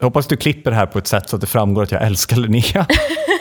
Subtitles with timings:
[0.00, 2.02] Jag hoppas du klipper det här på ett sätt så att det framgår att jag
[2.02, 2.86] älskar Linnea.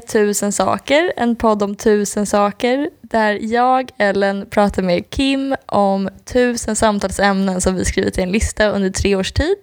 [0.00, 6.76] Tusen saker, en podd om tusen saker där jag, Ellen, pratar med Kim om tusen
[6.76, 9.56] samtalsämnen som vi skrivit i en lista under tre års tid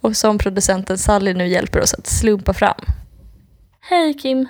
[0.00, 2.80] och som producenten Sally nu hjälper oss att slumpa fram.
[3.80, 4.48] Hej Kim!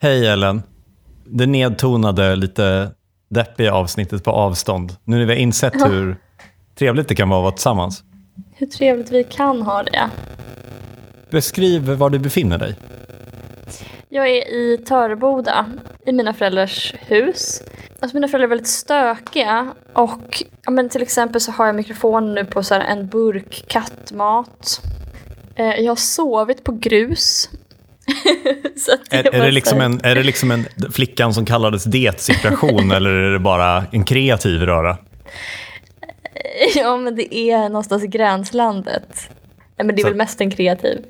[0.00, 0.62] Hej Ellen.
[1.24, 2.90] Det nedtonade, lite
[3.28, 4.96] deppiga avsnittet på avstånd.
[5.04, 5.86] Nu när vi har insett Ja.
[5.86, 6.16] hur
[6.78, 8.02] trevligt det kan vara att vara tillsammans.
[8.54, 10.10] Hur trevligt vi kan ha det.
[11.30, 12.74] Beskriv var du befinner dig.
[14.14, 15.66] Jag är i Töreboda,
[16.06, 17.62] i mina föräldrars hus.
[18.00, 22.34] Alltså mina föräldrar är väldigt stökiga och ja, men till exempel så har jag mikrofonen
[22.34, 24.80] nu på så här en burk kattmat.
[25.54, 27.50] Eh, jag har sovit på grus.
[28.92, 33.10] att Är, är, det liksom en, är det liksom en flickan som kallades det-situation eller
[33.10, 34.98] är det bara en kreativ röra?
[36.74, 39.28] Ja men det är någonstans i gränslandet.
[39.76, 41.04] Nej men det är Så- väl mest en kreativ.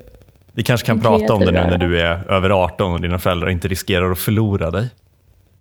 [0.54, 3.48] Vi kanske kan prata om det nu när du är över 18 och dina föräldrar
[3.50, 4.88] inte riskerar att förlora dig.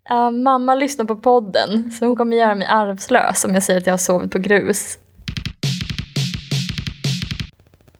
[0.09, 3.85] Ja, mamma lyssnar på podden så hon kommer göra mig arvslös om jag säger att
[3.85, 4.97] jag har sovit på grus.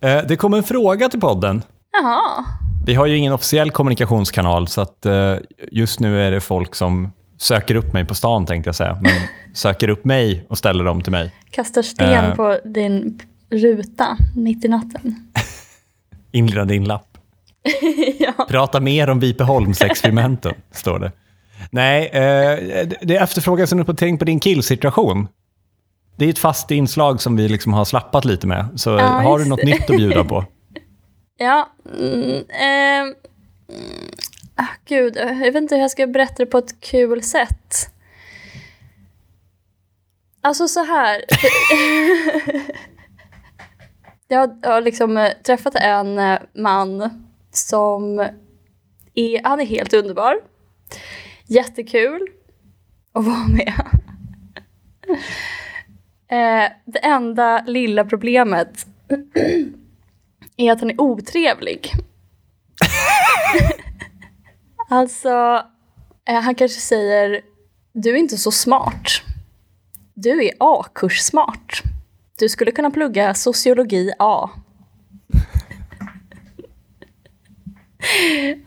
[0.01, 1.61] Eh, Det kom en fråga till podden.
[2.01, 2.45] Jaha.
[2.85, 5.35] Vi har ju ingen officiell kommunikationskanal så att eh,
[5.71, 8.97] just nu är det folk som söker upp mig på stan tänkte jag säga.
[9.01, 9.11] Men
[9.53, 11.35] söker upp mig och ställer dem till mig.
[11.51, 12.35] Kastar sten Eh.
[12.35, 13.19] på din
[13.49, 15.15] ruta mitt i natten.
[16.31, 17.17] Inleda din lapp.
[18.19, 18.45] ja.
[18.49, 21.11] Prata mer om Vipeholmsexperimenten, står det.
[21.69, 25.27] Nej, eh, det efterfrågas en uppdatering på din killsituation.
[26.15, 28.65] Det är ett fast inslag som vi liksom har slappat lite med.
[28.75, 30.45] Så Ja, har du något nytt att bjuda på?
[31.37, 31.69] Ja.
[31.99, 33.15] Mm, mm,
[34.55, 37.91] ah, gud, jag vet inte hur jag ska berätta det på ett kul sätt.
[40.41, 41.21] Alltså så här
[44.31, 47.09] jag har- liksom eh, träffat en eh, man
[47.51, 48.19] som
[49.13, 50.35] är, han är helt underbar.
[51.45, 52.27] Jättekul
[53.13, 53.73] att vara med.
[56.27, 58.85] Eh, det enda lilla problemet
[60.57, 61.91] är att han är otrevlig.
[64.89, 65.63] alltså,
[66.25, 67.41] han kanske säger
[67.93, 69.07] du är inte så smart.
[70.13, 71.81] Du är A-kurssmart.
[72.41, 74.49] Du skulle kunna plugga sociologi A.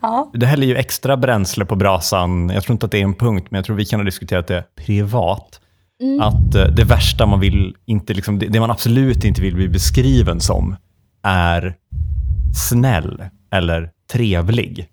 [0.01, 2.49] ja, Det häller ju extra bränsle på brasan.
[2.49, 4.47] Jag tror inte att det är en punkt, men jag tror vi kan ha diskuterat
[4.47, 5.61] det privat.
[6.21, 10.39] Att eh, det värsta man vill, inte liksom, det, man absolut inte vill bli beskriven
[10.39, 10.75] som
[11.23, 11.75] är
[12.69, 14.89] snäll eller trevlig.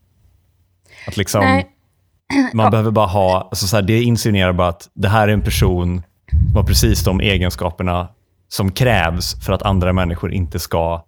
[1.07, 1.69] Att liksom, nej.
[2.55, 5.43] man behöver bara ha, alltså så här, det insinuerar bara att det här är en
[5.43, 8.09] person som har precis de egenskaperna
[8.53, 11.05] som krävs för att andra människor inte ska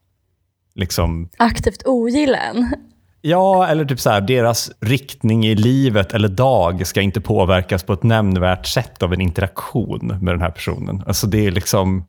[0.75, 2.75] liksom Aktivt ogilla en.
[3.21, 7.93] Ja, eller typ så här, deras riktning i livet eller dag ska inte påverkas på
[7.93, 11.03] ett nämnvärt sätt av en interaktion med den här personen.
[11.07, 12.05] Alltså det är liksom,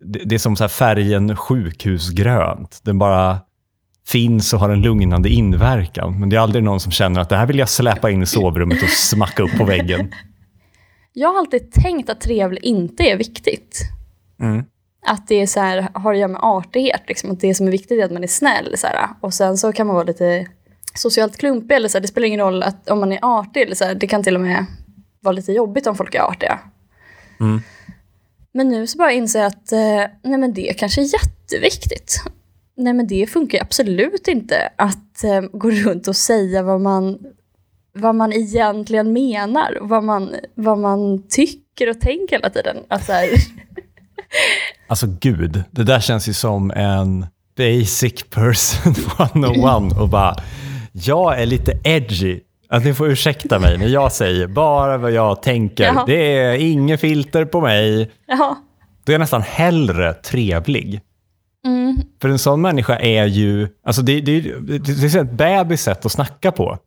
[0.00, 2.80] det, är som så här färgen sjukhusgrönt.
[2.84, 3.38] Den bara
[4.06, 6.20] finns och har en lugnande inverkan.
[6.20, 8.26] Men det är aldrig någon som känner att det här vill jag släpa in i
[8.26, 10.12] sovrummet och smacka upp på väggen.
[11.12, 13.97] Jag har alltid tänkt att trevlig inte är viktigt.
[14.40, 14.64] Mm.
[15.06, 17.02] Att det är så här, har att göra med artighet.
[17.08, 17.30] Liksom.
[17.30, 18.74] Att det som är viktigt är att man är snäll.
[18.76, 19.08] Så här.
[19.20, 20.46] Och sen så kan man vara lite
[20.94, 21.74] socialt klumpig.
[21.74, 22.02] Eller så här.
[22.02, 23.62] Det spelar ingen roll att, om man är artig.
[23.62, 23.94] Eller så här.
[23.94, 24.66] Det kan till och med
[25.20, 26.58] vara lite jobbigt om folk är artiga.
[27.40, 27.60] Mm.
[28.52, 32.22] Men nu så bara inser jag att eh, nej men det kanske är jätteviktigt.
[32.76, 37.18] Nej men det funkar absolut inte att eh, gå runt och säga vad man,
[37.92, 39.78] vad man egentligen menar.
[39.80, 42.76] Vad man, vad man tycker och tänker hela tiden.
[42.88, 43.28] Alltså, här,
[44.90, 47.26] Alltså gud, det där känns ju som en
[47.56, 48.94] basic person
[49.34, 50.36] 101 och bara,
[50.92, 52.40] jag är lite edgy.
[52.70, 55.84] Att ni får ursäkta mig när jag säger bara vad jag tänker.
[55.84, 56.04] Jaha.
[56.06, 58.10] Det är inget filter på mig.
[58.26, 58.56] ja.
[59.04, 61.00] Då är jag nästan hellre trevlig.
[61.66, 61.96] Mm.
[62.20, 66.06] För en sån människa är ju, alltså det, det, det, det är ett bebis sätt
[66.06, 66.78] att snacka på.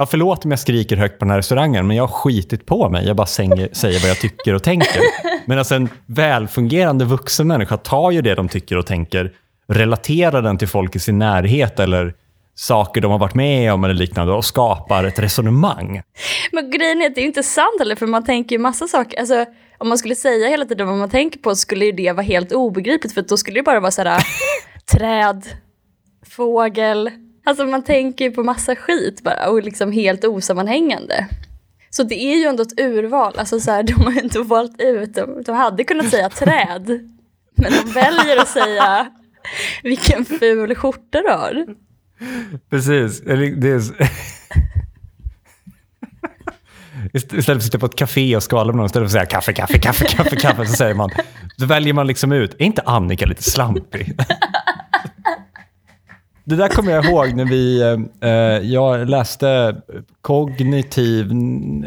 [0.00, 2.88] Ja, förlåt om jag skriker högt på den här restaurangen, men jag har skitit på
[2.88, 3.06] mig.
[3.06, 5.00] Jag bara sänger, säger vad jag tycker och tänker.
[5.46, 9.32] Medan alltså, en välfungerande vuxen människa tar ju det de tycker och tänker
[9.68, 12.14] relaterar den till folk i sin närhet eller
[12.54, 16.02] saker de har varit med om eller liknande och skapar ett resonemang.
[16.52, 19.18] Men grejen är att det är inte sant heller, för man tänker ju massa saker.
[19.18, 19.44] Alltså,
[19.78, 22.26] om man skulle säga hela tiden vad man tänker på så skulle ju det vara
[22.26, 24.22] helt obegripligt, för då skulle det bara vara sådär
[24.92, 25.46] träd,
[26.26, 27.10] fågel.
[27.50, 31.26] Alltså man tänker ju på massa skit bara och liksom helt osammanhängande.
[31.90, 34.80] Så det är ju ändå ett urval, alltså så här, de har ju inte valt
[34.80, 36.86] ut, de, de hade kunnat säga träd,
[37.56, 39.06] men de väljer att säga
[39.82, 41.66] vilken ful skjorta du har.
[42.70, 43.20] Precis.
[43.20, 43.82] Det är...
[47.12, 49.40] Istället för att sitta på ett café och skvallra med någon, istället för att säga
[49.40, 51.10] kaffe, kaffe, kaffe, kaffe, kaffe, så säger man,
[51.56, 54.16] då väljer man liksom ut, är inte Annika lite slampig?
[56.50, 57.82] Det där kommer jag ihåg när vi,
[58.20, 59.76] eh, jag läste
[60.20, 61.34] kognitiv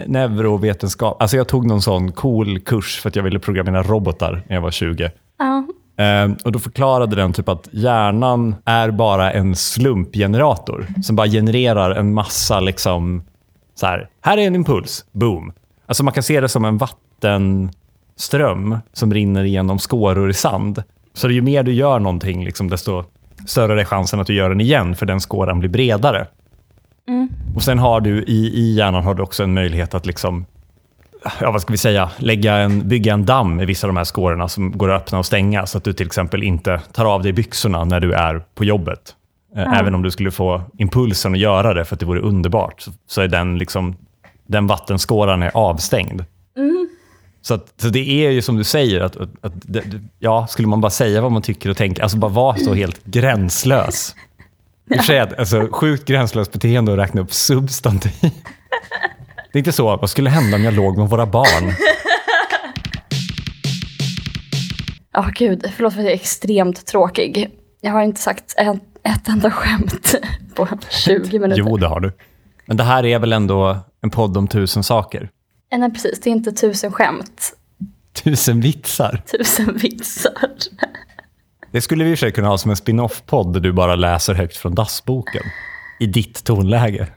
[0.08, 1.22] neurovetenskap.
[1.22, 4.62] Alltså jag tog någon sån cool kurs för att jag ville programmera robotar när jag
[4.62, 5.12] var 20.
[5.40, 5.66] Ja.
[6.04, 11.92] Eh, och Då förklarade den typ att hjärnan är bara en slumpgenerator som bara genererar
[11.92, 13.24] en massa liksom
[13.76, 15.54] så här, här är en impuls, boom.
[15.86, 20.84] Alltså man kan se det som en vattenström som rinner igenom skåror i sand.
[21.14, 23.04] Så ju mer du gör någonting, liksom, desto
[23.46, 26.28] större är chansen att du gör den igen, för den skåran blir bredare.
[27.56, 30.46] Och sen har du i, i hjärnan har du också en möjlighet att liksom,
[31.42, 34.04] ja, vad ska vi säga, lägga en, bygga en damm i vissa av de här
[34.04, 37.24] skårorna som går att öppna och stänga, så att du till exempel inte tar av
[37.24, 39.16] dig byxorna när du är på jobbet.
[39.56, 42.82] Eh, Även om du skulle få impulsen att göra det för att det vore underbart,
[42.82, 43.96] så, så är den, liksom,
[44.48, 46.24] den vattenskåran är avstängd.
[47.46, 49.54] Så, att, så det är ju som du säger, att, att, att
[50.20, 53.06] ja, skulle man bara säga vad man tycker och tänker, alltså bara vara så helt
[53.06, 54.16] gränslös.
[54.90, 58.12] I och för sig, alltså, sjukt gränslöst beteende att räkna upp substantiv.
[59.52, 61.74] Det är inte så, vad skulle hända om jag låg med våra barn?
[65.14, 67.50] Ja, gud, förlåt för att jag är extremt tråkig.
[67.82, 70.16] Jag har inte sagt ett, ett enda skämt
[70.56, 71.64] på 20 minuter.
[71.68, 72.12] Jo, det har du.
[72.66, 75.30] Men det här är väl ändå en podd om tusen saker?
[75.74, 76.20] Eh, Nej, precis.
[76.20, 77.58] Det är inte tusen skämt,
[78.24, 79.22] Tusen vitsar?
[79.38, 80.50] tusen vitsar.
[81.72, 83.96] Det skulle vi i och för sig kunna ha som en spin-off-podd där du bara
[83.96, 85.44] läser högt från dassboken.
[86.00, 87.08] I ditt tonläge.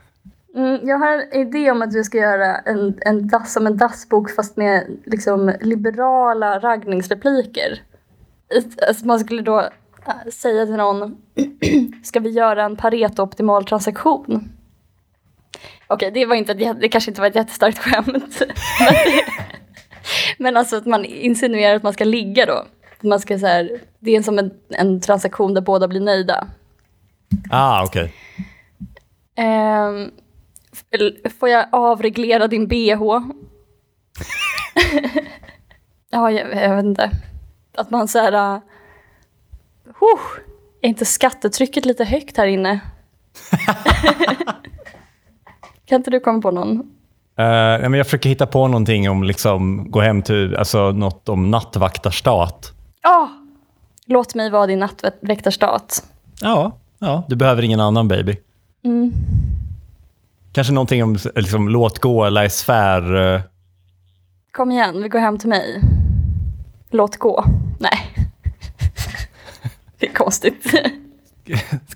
[0.56, 3.76] Mm, jag har en idé om att vi ska göra en, en dass som en
[3.76, 7.82] dassbok fast med liksom liberala raggningsrepliker.
[8.88, 11.16] Alltså man skulle då äh, säga till någon,
[12.04, 14.48] ska vi göra en Pareto-optimal transaktion?
[15.88, 18.42] Okej, det var inte det kanske inte var ett jättestarkt skämt.
[18.80, 18.94] men,
[20.38, 22.66] men alltså att man insinuerar att man ska ligga då.
[23.00, 26.46] Man ska så här, det är som en, en transaktion där båda blir nöjda.
[27.50, 28.12] Ah, okej.
[29.36, 30.10] Ehm,
[30.72, 33.20] f- får jag avreglera din bh?
[36.10, 37.10] ja, jag, jag vet inte.
[37.76, 38.32] Att man så här...
[38.32, 38.60] Uh,
[40.80, 42.80] är inte skattetrycket lite högt här inne?
[45.86, 46.90] kan inte du komma på någon?
[47.38, 52.72] Men jag försöker hitta på någonting om liksom gå hem till, alltså något om nattvaktarstat.
[53.02, 53.30] Ja!
[54.06, 56.04] Låt mig vara din nattväktarstat.
[56.40, 58.36] Ja, ja, du behöver ingen annan baby.
[58.84, 59.12] Mm.
[60.52, 63.34] Kanske någonting om liksom, låt gå, laissez-faire.
[63.34, 63.40] eh,
[64.52, 65.80] Kom igen, vi går hem till mig.
[66.90, 67.44] Låt gå.
[67.80, 67.98] Nej.
[69.98, 70.74] det är konstigt.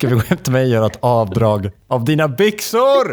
[0.01, 3.13] Ska vi gå hem till mig och göra ett avdrag av dina byxor?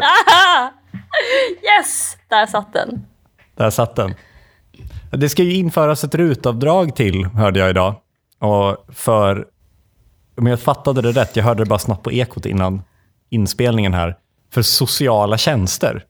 [1.62, 2.16] yes!
[2.28, 3.06] Där satt den.
[3.56, 4.14] Där satt den.
[5.10, 7.94] Det ska ju införas ett rutavdrag till, hörde jag idag.
[8.38, 9.46] Och för,
[10.38, 12.82] om jag fattade det rätt, jag hörde det bara snabbt på Ekot innan
[13.30, 14.16] inspelningen här,
[14.52, 16.04] för sociala tjänster.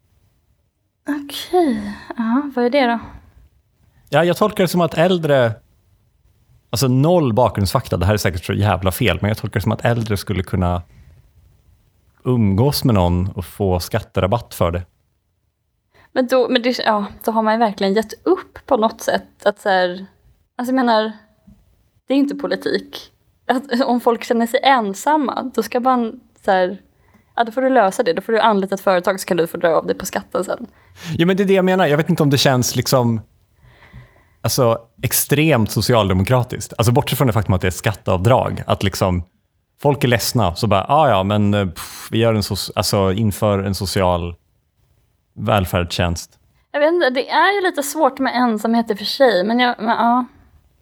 [1.08, 2.98] Okej, ja, vad är det då?
[4.08, 5.52] Ja, jag tolkar det som att äldre,
[6.70, 9.72] alltså noll bakgrundsfakta, det här är säkert så jävla fel, men jag tolkar det som
[9.72, 10.82] att äldre skulle kunna
[12.24, 14.82] umgås med någon och få skatterabatt för det.
[16.12, 19.46] Men, då, men det, ja, då har man ju verkligen gett upp på något sätt.
[19.46, 20.06] Att så här,
[20.56, 21.12] alltså jag menar,
[22.06, 23.12] det är inte politik.
[23.46, 26.78] Att, om folk känner sig ensamma, då ska man så här,
[27.36, 28.12] ja då får du lösa det.
[28.12, 30.44] Då får du anlita ett företag så kan du få dra av det på skatten
[30.44, 30.66] sen.
[31.18, 31.86] Ja, men det är det jag menar.
[31.86, 33.20] Jag vet inte om det känns liksom
[34.40, 36.72] alltså, extremt socialdemokratiskt.
[36.78, 38.62] Alltså bortsett från det faktum att det är skatteavdrag.
[38.66, 39.24] Att liksom,
[39.82, 43.12] folk är ledsna, så bara, ah, ja, men eh, pff, vi gör en so- alltså,
[43.12, 44.34] inför en social
[45.36, 46.30] välfärdstjänst.
[46.72, 49.58] Jag vet inte, det är ju lite svårt med ensamhet i och för sig, men,
[49.58, 50.24] jag, men ja,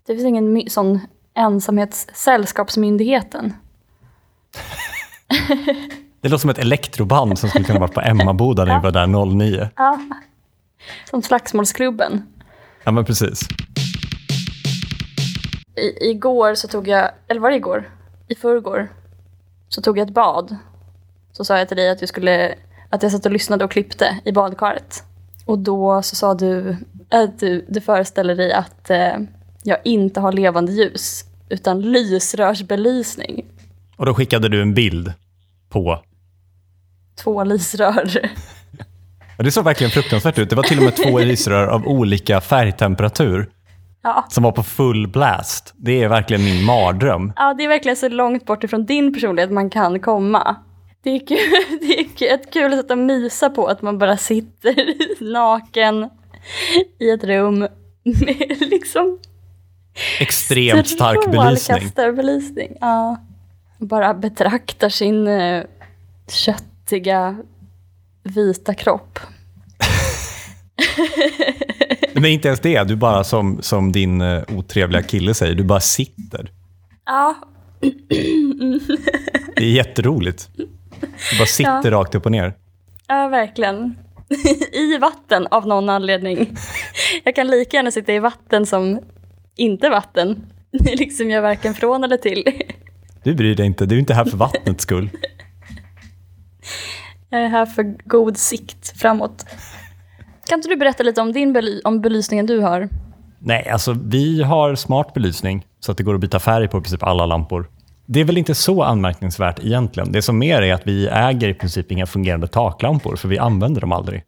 [0.07, 1.01] det finns ingen sån
[1.35, 3.53] ensamhetssällskapsmyndigheten.
[6.21, 9.07] Det låter som ett elektroband som skulle kunna vara på Emmaboda när vi var där
[9.27, 9.69] 09.
[9.77, 9.99] Ja.
[11.11, 12.23] Som Slagsmålsklubben.
[12.85, 13.41] Ja, men precis.
[15.77, 17.85] I, igår så tog jag, eller var det igår?
[18.29, 18.89] i förrgår
[19.69, 20.57] så tog jag ett bad.
[21.33, 22.55] Så sa jag till dig att, du skulle,
[22.91, 25.05] att jag satt och lyssnade och klippte i badkaret.
[25.45, 26.77] Och då så sa du
[27.09, 29.17] att du, du föreställer dig att eh,
[29.63, 33.45] jag inte har levande ljus utan lysrörsbelysning.
[33.97, 35.13] Och då skickade du en bild
[35.69, 36.03] på...
[37.15, 38.31] Två lysrör.
[39.39, 40.51] Det såg verkligen fruktansvärt ut.
[40.51, 43.51] Det var till och med två lysrör av olika färgtemperatur
[44.07, 44.25] Ja.
[44.29, 45.75] som var på full blast.
[45.77, 47.33] Det är verkligen min mardröm.
[47.37, 50.57] ja, det är verkligen så långt bort ifrån din personlighet man kan komma.
[51.03, 51.39] Det är, kul,
[51.81, 54.75] det är kul, ett kul sätt att mysa på, att man bara sitter
[55.33, 56.11] naken
[56.99, 57.59] i ett rum
[58.05, 59.19] med liksom
[60.21, 61.57] Extremt stark belysning.
[61.57, 62.77] strålkastarbelysning.
[62.81, 63.17] Ja.
[63.79, 65.63] Bara betraktar sin eh,
[66.29, 67.37] köttiga
[68.23, 69.19] vita kropp.
[72.15, 72.85] Men inte ens det.
[72.85, 76.51] Du bara, som, som din eh, otrevliga kille säger, du bara sitter.
[77.07, 77.35] Ja,
[79.57, 80.49] Det är jätteroligt.
[81.31, 82.55] Du bara sitter rakt upp och ner.
[83.09, 83.95] ja verkligen.
[84.73, 86.57] I vatten av någon anledning.
[87.25, 89.01] Jag kan lika gärna sitta i vatten som
[89.57, 90.47] inte vatten.
[90.73, 92.45] Liksom jag varken från eller till.
[93.25, 93.87] Du bryr dig inte.
[93.87, 95.11] Du är inte här för vattnets skull.
[97.31, 99.47] Jag är här för god sikt framåt.
[100.49, 102.89] Kan inte du berätta lite om din bely- om belysningen du har?
[103.39, 106.81] Nej, alltså vi har smart belysning så att det går att byta färg på i
[106.81, 107.71] princip alla lampor.
[108.07, 110.13] Det är väl inte så anmärkningsvärt egentligen.
[110.13, 113.81] Det som mer är att vi äger i princip inga fungerande taklampor, för vi använder
[113.81, 114.23] dem aldrig.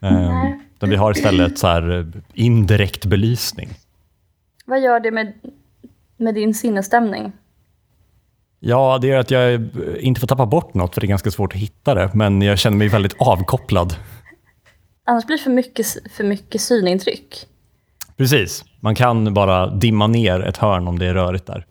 [0.00, 3.68] Um, utan vi har istället så här eh, indirekt belysning.
[4.64, 5.32] Vad gör det med,
[6.16, 7.32] med din sinnesstämning?
[8.60, 9.60] Ja, det är att jag eh,
[9.98, 12.10] inte får tappa bort något, för det är ganska svårt att hitta det.
[12.14, 13.96] Men jag känner mig väldigt avkopplad.
[15.04, 17.46] Annars blir det för mycket, för mycket synintryck.
[18.16, 18.64] Precis.
[18.80, 21.66] Man kan bara dimma ner ett hörn om det är rörigt där.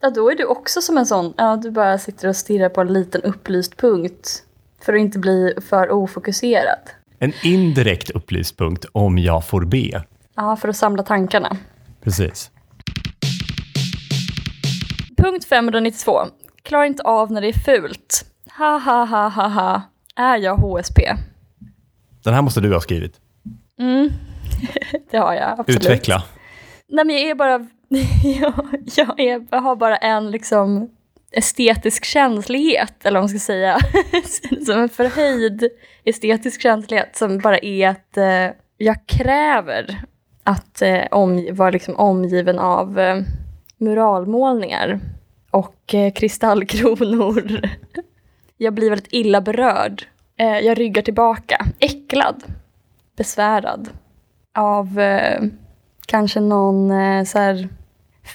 [0.00, 2.80] Ja, då är du också som en sån, ja du bara sitter och stirrar på
[2.80, 4.42] en liten upplyst punkt
[4.84, 6.78] för att inte bli för ofokuserad.
[7.18, 10.04] En indirekt upplyst punkt om jag får be.
[10.34, 11.56] Ja, för att samla tankarna.
[12.02, 12.50] Precis.
[15.16, 16.12] Punkt 592.
[16.62, 18.24] Klarar inte av när det är fult.
[18.58, 19.82] Ha, ha, ha, ha, ha.
[20.16, 21.00] Är jag HSP?
[22.28, 23.20] Den här måste du ha skrivit.
[23.78, 24.10] Mm,
[25.10, 25.80] det har jag absolut.
[25.80, 26.22] Utveckla.
[26.88, 27.52] Nej, men jag är bara...
[28.40, 28.52] jag
[28.96, 30.90] jag, är, jag har bara en liksom
[31.32, 33.78] estetisk känslighet, eller vad man ska säga.
[34.66, 35.68] som en förhöjd
[36.04, 40.02] estetisk känslighet som bara är att eh, jag kräver
[40.44, 43.22] att eh, om, vara liksom omgiven av eh,
[43.78, 45.00] muralmålningar
[45.50, 47.60] och eh, kristallkronor.
[48.56, 50.06] jag blir väldigt illa berörd.
[50.38, 52.42] Eh, jag ryggar tillbaka, äcklad,
[53.16, 53.88] besvärad
[54.58, 55.42] av eh,
[56.06, 57.68] kanske någon eh, så här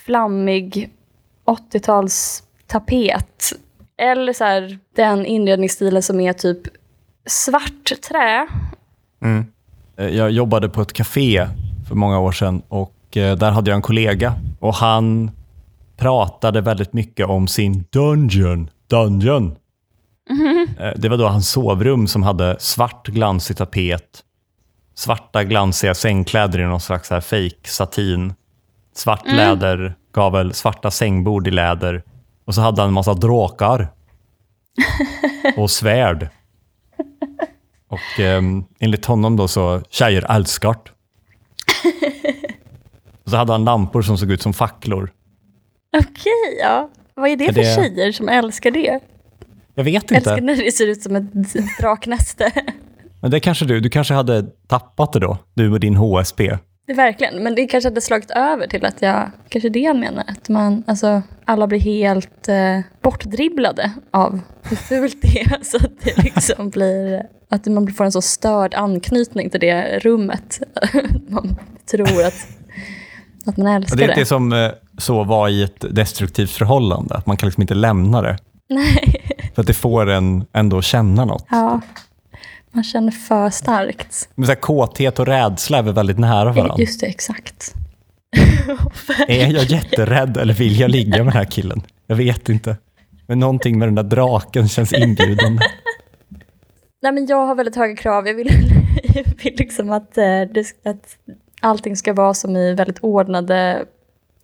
[0.05, 0.89] flammig
[1.45, 3.53] 80-talstapet.
[3.98, 6.62] Eller så här, den inredningsstilen som är typ
[7.25, 8.48] svart trä.
[9.22, 9.45] Mm.
[9.98, 11.48] Eh, jag jobbade på ett café
[11.88, 15.31] för många år sedan och eh, där hade jag en kollega och han
[15.98, 18.69] pratade väldigt mycket om sin dungeon.
[18.88, 19.55] Dungeon.
[20.80, 24.24] Eh, Det var då hans sovrum som hade svart glansig tapet,
[24.96, 28.34] svarta glansiga sängkläder i någon slags här fake satin,
[28.96, 32.03] svart läder, gavel, svarta sängbord i läder
[32.46, 33.88] och så hade han en massa dråkar
[35.58, 36.30] och svärd.
[37.88, 40.89] Och um, enligt honom då så, tjejer älskar det.
[43.24, 45.12] Och så hade han lampor som såg ut som facklor.
[45.98, 46.89] Okej, ja.
[47.15, 49.00] Vad är det Är för det- tjejer som älskar det?
[49.75, 52.51] Jag vet Älskar inte, när det ser ut som ett draknäste.
[53.22, 56.58] men det kanske du, du kanske hade tappat det då, du och din HSP.
[56.86, 59.96] Det är verkligen, men det kanske hade slagit över till att jag, kanske det jag
[59.96, 65.77] menar, att man, alltså alla blir helt eh, bortdribblade av hur fult det är, så
[65.77, 70.60] att det liksom blir, att man får en så störd anknytning till det rummet.
[71.27, 71.56] man
[71.92, 72.48] tror att,
[73.46, 74.15] att man älskar det är det.
[74.15, 78.22] det som eh, så var i ett destruktivt förhållande, att man kan liksom inte lämna
[78.22, 78.38] det.
[78.70, 79.23] Nej,
[79.53, 81.45] För att det får en ändå känna något.
[81.50, 81.81] ja.
[82.75, 84.29] Man känner för starkt.
[84.36, 86.75] Men så här, kåthet och rädsla är väl väldigt nära varandra.
[86.77, 87.74] Just det, exakt.
[89.27, 91.81] Är jag jätterädd eller vill jag ligga med den här killen?
[92.07, 92.77] Jag vet inte.
[93.27, 95.62] Men någonting med den där draken känns inbjudande.
[97.01, 98.27] Nej, men jag har väldigt höga krav.
[98.27, 98.50] Jag vill,
[99.03, 100.41] jag vill liksom att, eh,
[100.83, 101.17] att
[101.62, 103.86] allting ska vara som i väldigt ordnade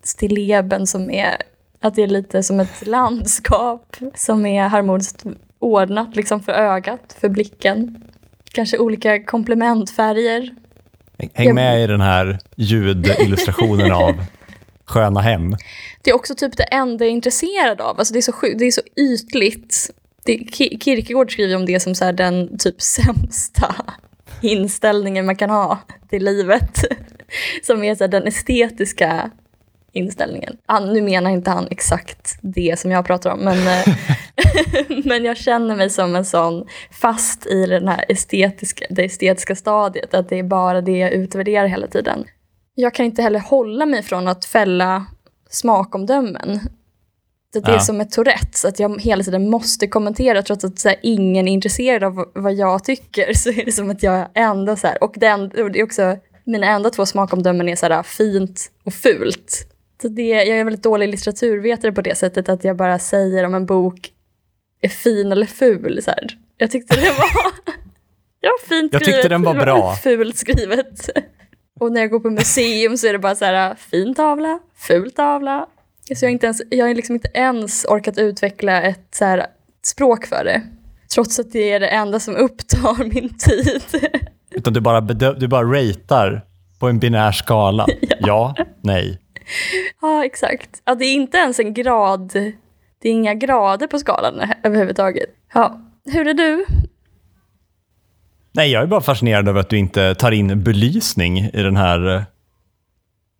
[0.02, 1.36] stilleben som är
[1.80, 5.24] att det är lite som ett landskap som är harmoniskt
[5.58, 8.04] ordnat liksom för ögat, för blicken.
[8.52, 10.54] Kanske olika komplementfärger.
[11.34, 14.14] Häng med i den här ljudillustrationen av
[14.84, 15.56] sköna hem.
[16.02, 17.98] Det är också typ det enda jag är intresserad av.
[17.98, 19.90] Alltså det, är så det är så ytligt.
[20.24, 20.38] Det,
[20.80, 23.74] Kierkegaard skriver om det som så den typ sämsta
[24.40, 25.78] inställningen man kan ha
[26.10, 26.84] till livet.
[27.62, 29.30] Som är så den estetiska
[29.92, 30.56] inställningen.
[30.66, 33.96] Han, nu menar inte han exakt det som jag pratar om, men, eh,
[35.04, 40.14] men jag känner mig som en sån fast i den här estetiska, det estetiska stadiet,
[40.14, 42.24] att det är bara det jag utvärderar hela tiden.
[42.74, 45.06] Jag kan inte heller hålla mig från att fälla
[45.50, 46.60] smakomdömen.
[47.52, 47.80] Det är ja.
[47.80, 51.52] som ett Tourettes, att jag hela tiden måste kommentera trots att så här, ingen är
[51.52, 53.32] intresserad av vad jag tycker.
[53.34, 56.16] Så är det som att jag ändå så här, och, den, och det är också
[56.44, 59.69] mina enda två smakomdömen är så här, fint och fult.
[60.02, 63.54] Så det, jag är väldigt dålig litteraturvetare på det sättet att jag bara säger om
[63.54, 64.12] en bok
[64.80, 66.02] är fin eller ful.
[66.02, 66.26] Så här.
[66.56, 67.52] Jag tyckte det var,
[68.40, 69.94] ja, fint jag tyckte den var bra.
[70.02, 71.10] Fult skrivet.
[71.80, 75.10] Och när jag går på museum så är det bara så här, fin tavla, ful
[75.10, 75.66] tavla.
[76.14, 79.46] Så jag har, inte ens, jag har liksom inte ens orkat utveckla ett så här,
[79.82, 80.62] språk för det.
[81.14, 83.82] Trots att det är det enda som upptar min tid.
[84.50, 86.44] Utan du bara, du bara ratear
[86.78, 87.86] på en binär skala?
[88.00, 89.19] ja, ja nej.
[90.00, 90.82] Ja, exakt.
[90.84, 92.32] Ja, det är inte ens en grad.
[93.02, 95.30] Det är inga grader på skalan överhuvudtaget.
[95.54, 95.80] Ja.
[96.04, 96.66] Hur är du?
[98.52, 102.16] Nej, jag är bara fascinerad över att du inte tar in belysning i den här
[102.16, 102.22] eh,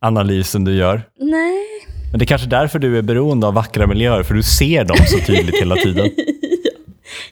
[0.00, 1.02] analysen du gör.
[1.18, 1.66] Nej.
[2.10, 4.96] Men det är kanske därför du är beroende av vackra miljöer, för du ser dem
[5.06, 6.10] så tydligt hela tiden.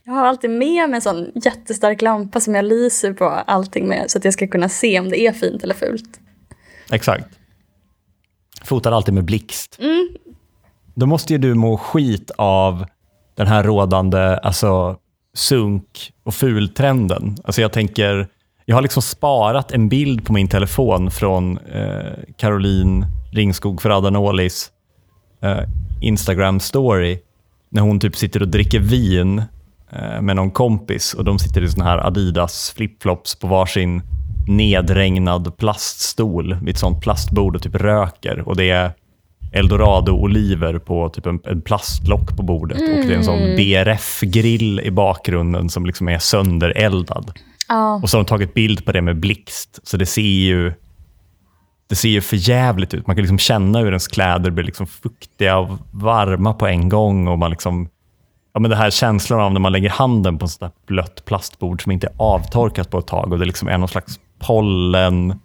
[0.05, 4.05] Jag har alltid med mig en sån jättestark lampa som jag lyser på allting med
[4.11, 6.21] så att jag ska kunna se om det är fint eller fult.
[6.93, 7.38] Exakt.
[8.69, 9.79] Fotar alltid med blixt.
[9.81, 10.09] Mm.
[10.95, 12.87] Då måste ju du må skit av
[13.37, 14.97] den här rådande alltså,
[15.35, 17.37] sunk och fultrenden.
[17.45, 18.29] Alltså jag tänker,
[18.65, 24.71] jag har liksom sparat en bild på min telefon från eh, Caroline Ringskog Ferrada-Nålis
[25.43, 25.61] eh,
[26.01, 27.19] Instagram-story
[27.69, 29.43] när hon typ sitter och dricker vin
[29.91, 34.03] eh, med någon kompis och de sitter i såna här Adidas flipflops på varsin
[34.49, 38.49] nedregnad plaststol vid ett sånt plastbord och typ röker.
[38.49, 38.93] Och det är
[39.53, 42.91] eldorado-oliver på typ en, en plastlock på bordet mm.
[42.91, 43.57] och det är en sån mm.
[43.57, 47.33] BRF-grill i bakgrunden som liksom är söndereldad.
[47.69, 48.03] Oh.
[48.03, 50.73] Och så har de tagit bild på det med blixt, så det ser ju
[51.89, 53.07] det ser ju för jävligt ut.
[53.07, 57.29] Man kan liksom känna hur ens kläder blir liksom fuktiga och varma på en gång.
[57.29, 57.89] och man liksom
[58.55, 61.93] ja, men det här känslan av när man lägger handen på ett blött plastbord som
[61.93, 65.41] inte är avtorkat på ett tag och det liksom är någon slags pollen,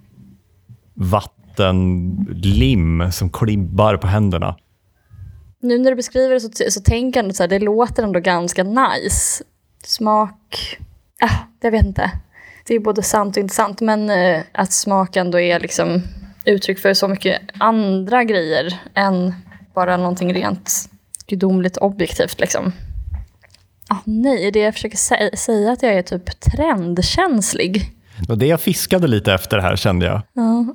[0.93, 4.57] vatten, lim som klibbar på händerna.
[5.59, 9.43] Nu när du beskriver det så, så tänker jag att det låter ändå ganska nice.
[9.85, 10.77] Smak,
[11.23, 12.11] Äh, jag vet inte.
[12.65, 16.01] Det är både sant och inte sant, men eh, att smak ändå är liksom
[16.45, 19.33] uttryck för så mycket andra grejer än
[19.73, 20.89] bara någonting rent
[21.27, 22.39] gudomligt objektivt.
[22.39, 22.71] Liksom.
[23.89, 27.91] Oh, nej, det jag försöker sä säga att jag är typ trendkänslig.
[28.29, 30.21] Och det jag fiskade lite efter här kände jag.
[30.33, 30.65] Ja,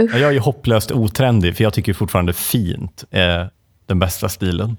[0.00, 0.14] usch.
[0.14, 3.50] jag är ju hopplöst otrendig, för jag tycker fortfarande fint är
[3.86, 4.76] den bästa stilen.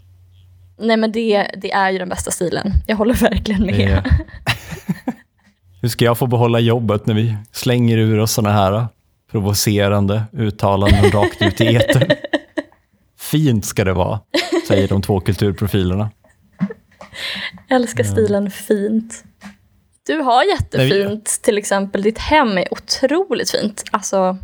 [0.79, 2.73] Nej, men det, det är ju den bästa stilen.
[2.87, 4.03] Jag håller verkligen med.
[5.81, 8.87] Hur ska jag få behålla jobbet när vi slänger ur oss sådana här
[9.31, 12.11] provocerande uttalanden rakt ut i etern?
[13.19, 14.19] Fint ska det vara,
[14.67, 16.09] säger de två kulturprofilerna.
[17.69, 19.23] Älskar stilen fint.
[20.11, 23.83] Du har jättefint, till exempel ditt hem är otroligt fint.
[23.91, 24.37] Alltså,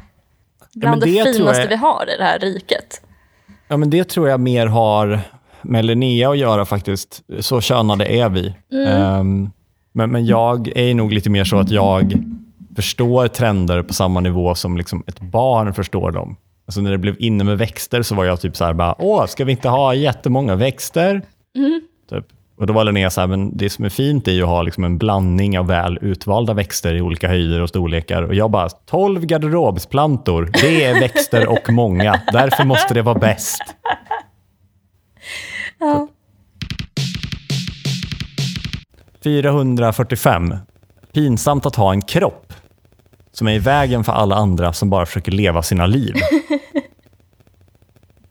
[0.73, 1.69] bland ja, det, det finaste jag...
[1.69, 3.01] vi har i det här riket.
[3.67, 5.19] Ja, men det tror jag mer har
[5.61, 7.21] med Linnea att göra faktiskt.
[7.39, 8.53] Så könade är vi.
[8.71, 9.19] Mm.
[9.19, 9.51] Um,
[9.91, 12.13] men, men jag är nog lite mer så att jag
[12.75, 16.35] förstår trender på samma nivå som liksom ett barn förstår dem.
[16.67, 19.25] Alltså när det blev inne med växter så var jag typ så här, bara, åh,
[19.25, 21.21] ska vi inte ha jättemånga växter?
[21.55, 21.81] Mm.
[22.09, 22.25] Typ.
[22.57, 24.61] Och då var Linnea så här, men det som är fint är ju att ha
[24.61, 28.23] liksom en blandning av väl utvalda växter i olika höjder och storlekar.
[28.23, 32.21] Och jag bara, 12 garderobsplantor, det är växter och många.
[32.31, 33.61] Därför måste det vara bäst.
[35.79, 36.07] Ja.
[39.23, 40.55] 445.
[41.13, 42.53] Pinsamt att ha en kropp
[43.31, 46.15] som är i vägen för alla andra som bara försöker leva sina liv.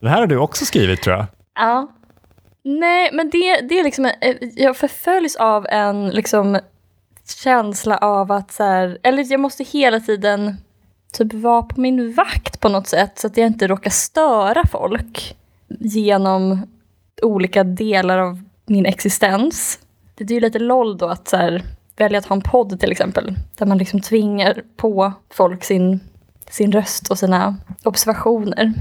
[0.01, 1.27] Det här har du också skrivit tror jag.
[1.55, 1.89] Ja.
[2.68, 6.59] Nej, men det, det är liksom, eh, jag förföljs av en liksom
[7.42, 10.57] känsla av att så här, eller jag måste hela tiden
[11.12, 15.37] typ vara på min vakt på något sätt så att jag inte råkar störa folk
[15.81, 16.66] genom
[17.22, 19.79] olika delar av min existens.
[20.14, 21.62] Det är ju lite LOL då att så här,
[21.96, 26.00] välja att ha en podd till exempel, där man liksom tvingar på folk sin,
[26.50, 28.72] sin röst och sina observationer.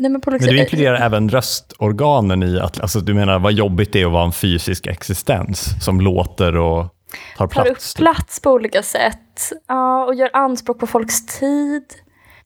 [0.00, 4.02] Nej, men Men du inkluderar även röstorganen i att, alltså du menar vad jobbigt det
[4.02, 6.94] är att vara en fysisk existens som låter och
[7.36, 7.94] tar tar upp plats?
[7.94, 7.98] typ.
[7.98, 9.52] plats på olika sätt.
[9.68, 11.84] Ja, och gör anspråk på folks tid.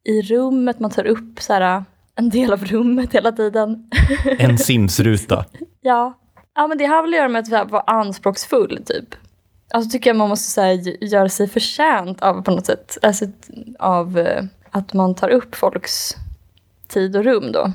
[0.05, 1.85] I rummet, man tar upp så här,
[2.17, 3.91] en del av rummet hela tiden.
[4.39, 5.45] En Sims-ruta.
[5.81, 6.19] Ja.
[6.55, 9.15] ja, men det har väl att göra med att vara anspråksfull typ.
[9.75, 12.99] Alltså tycker jag man måste så här, göra sig förtjänt av på något sätt.
[13.03, 13.25] Alltså,
[13.79, 16.17] av eh, att man tar upp folks
[16.89, 17.73] tid och rum då.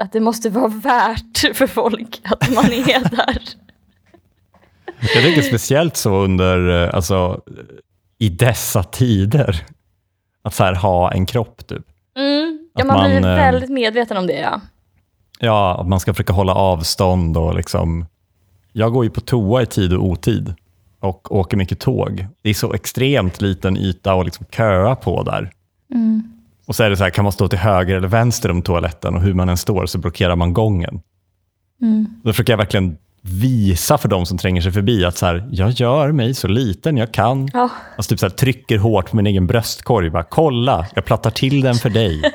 [0.00, 3.38] Att det måste vara värt för folk att man är där.
[5.14, 7.40] Jag tänker speciellt så under, eh, alltså
[8.18, 9.66] i dessa tider.
[10.42, 11.86] Att så här ha en kropp typ.
[12.16, 12.68] Mm.
[12.74, 14.60] Ja, Att man, blir man, eh, väldigt medveten om det ja.
[15.38, 18.06] Ja, att man ska försöka hålla avstånd och liksom...
[18.72, 20.54] Jag går ju på toa i tid och otid
[21.00, 22.26] och åker mycket tåg.
[22.42, 25.50] Det är så extremt liten yta att liksom köa på där.
[26.66, 29.14] Och så är det så här, kan man stå till höger eller vänster om toaletten
[29.14, 31.00] och hur man än står så blockerar man gången.
[32.22, 35.70] Då försöker jag verkligen visa för de som tränger sig förbi att så här, jag
[35.70, 37.48] gör mig så liten jag kan.
[37.52, 37.70] Ja.
[37.96, 40.10] Alltså typ så här, trycker hårt på min egen bröstkorg.
[40.10, 42.22] Bara, Kolla, jag plattar till den för dig.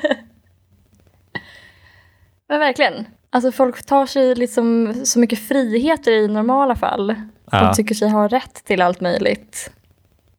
[2.49, 3.05] Men verkligen.
[3.29, 7.15] Alltså folk tar sig liksom så mycket friheter i normala fall.
[7.51, 7.63] Ja.
[7.63, 9.71] De tycker sig ha rätt till allt möjligt.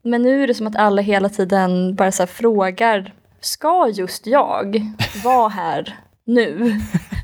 [0.02, 4.94] Men nu är det som att alla hela tiden bara så frågar, ska just jag
[5.24, 6.80] vara här nu?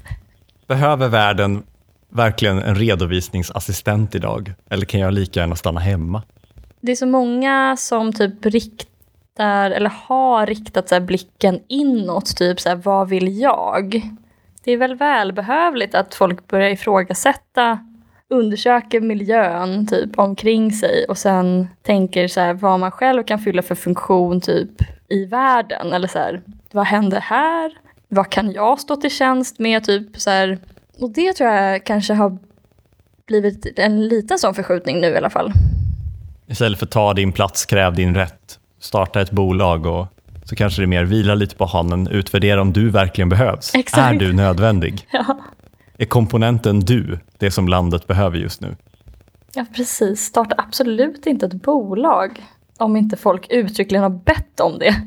[0.66, 1.62] Behöver världen
[2.09, 4.53] verkligen en redovisningsassistent idag?
[4.70, 6.22] Eller kan jag lika gärna stanna hemma?
[6.81, 12.68] Det är så många som typ riktar, eller har riktat så blicken inåt, typ så
[12.68, 14.03] här, vad vill jag?
[14.64, 17.79] Det är väl välbehövligt att folk börjar ifrågasätta,
[18.31, 23.62] undersöker miljön typ omkring sig och sen tänker så här, vad man själv kan fylla
[23.62, 24.70] för funktion typ
[25.09, 25.93] i världen.
[25.93, 27.73] Eller så här, vad händer här?
[28.09, 29.85] Vad kan jag stå till tjänst med?
[29.85, 30.59] Typ så här.
[31.01, 32.38] Och det tror jag kanske har
[33.27, 35.53] blivit en liten sån förskjutning nu i alla fall.
[36.47, 38.59] Istället för ta din plats, kräv din rätt.
[38.81, 40.07] Starta ett bolag och
[40.45, 43.75] så kanske det är mer vila lite på hanen, utvärdera om du verkligen behövs.
[43.75, 44.14] Exakt.
[44.14, 45.09] Är du nödvändig?
[45.12, 45.38] Ja.
[45.99, 48.77] Är komponenten du det som landet behöver just nu?
[49.55, 50.21] Ja, precis.
[50.25, 52.43] Starta absolut inte ett bolag
[52.79, 54.95] om inte folk uttryckligen har bett om det.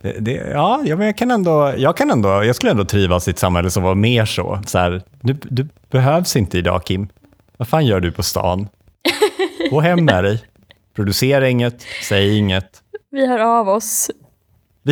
[0.00, 3.38] Det, det, ja, jag kan, ändå, jag kan ändå, jag skulle ändå trivas i ett
[3.38, 4.60] samhälle som var mer så.
[4.66, 7.08] så här, du, du behövs inte idag Kim.
[7.56, 8.68] Vad fan gör du på stan?
[9.70, 10.42] Gå hem med dig.
[10.94, 12.82] Producera inget, säg inget.
[13.10, 14.10] Vi hör av oss.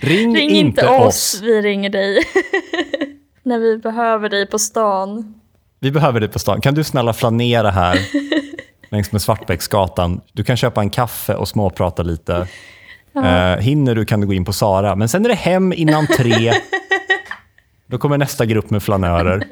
[0.00, 2.18] Ring, Ring inte oss, vi ringer dig.
[3.42, 5.34] När vi behöver dig på stan.
[5.80, 6.60] Vi behöver dig på stan.
[6.60, 7.98] Kan du snälla flanera här
[8.90, 10.20] längs med Svartbäcksgatan?
[10.32, 12.46] Du kan köpa en kaffe och småprata lite.
[13.16, 14.96] Eh, hinner du kan du gå in på Sara.
[14.96, 16.52] Men sen är det hem innan tre.
[17.86, 19.46] Då kommer nästa grupp med flanörer.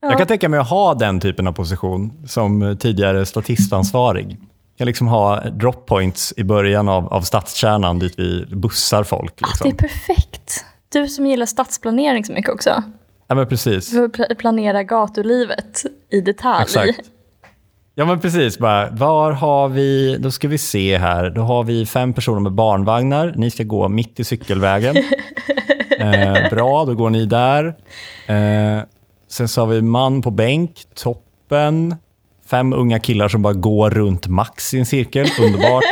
[0.00, 4.26] Jag kan tänka mig att ha den typen av position som tidigare statistansvarig.
[4.30, 9.36] Jag kan liksom ha drop points i början av, av stadskärnan dit vi bussar folk.
[9.38, 9.70] Det Liksom.
[9.70, 10.64] är perfekt.
[10.88, 12.82] Du som gillar stadsplanering så mycket också.
[13.28, 13.90] Ja, men precis.
[13.90, 16.62] Du får pla- planera gatulivet i detalj.
[16.62, 17.00] Exakt.
[17.96, 21.86] Ja men precis, bara, var har vi, då ska vi se här, då har vi
[21.86, 24.96] fem personer med barnvagnar, ni ska gå mitt i cykelvägen.
[25.98, 27.66] eh, bra, då går ni där.
[28.26, 28.82] Eh,
[29.28, 31.94] sen så har vi man på bänk, toppen.
[32.46, 35.84] Fem unga killar som bara går runt max i en cirkel, underbart.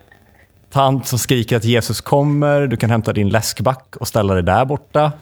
[0.70, 4.64] Tant som skriker att Jesus kommer, du kan hämta din läskback och ställa dig där
[4.64, 5.12] borta.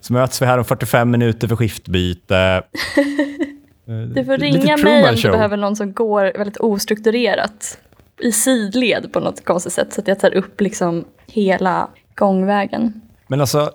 [0.00, 2.62] Så möts vi här om 45 minuter för skiftbyte.
[3.86, 7.78] Du får ringa mig om du behöver någon som går väldigt ostrukturerat
[8.20, 13.00] i sidled på något konstigt sätt så att jag tar upp liksom hela gångvägen.
[13.26, 13.70] Men alltså,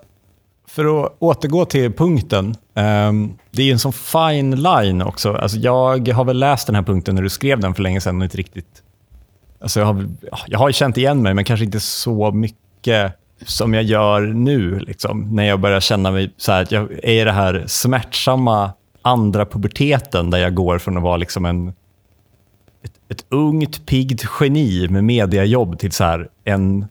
[0.68, 2.56] för att återgå till punkten.
[2.76, 5.34] ehm, det är ju en sån fine line också.
[5.34, 8.18] Alltså, jag har väl läst den här punkten när du skrev den för länge sedan
[8.18, 8.84] och inte riktigt...
[9.62, 10.06] Alltså, jag, har,
[10.48, 13.14] jag har känt igen mig, men kanske inte så mycket
[13.46, 14.80] som jag gör nu.
[14.80, 18.72] Liksom, när jag börjar känna mig så här, att jag är i det här smärtsamma
[19.02, 21.74] andra puberteten där jag går från att vara liksom en
[22.84, 26.86] ett, ett ungt, piggt geni med mediajobb till så här en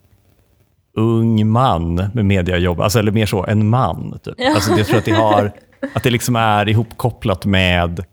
[0.94, 4.18] ung man med mediajobb, alltså, eller mer så, en man.
[4.22, 4.34] Typ.
[4.54, 5.52] Alltså, jag tror att det, har,
[5.94, 8.04] att det liksom är ihopkopplat med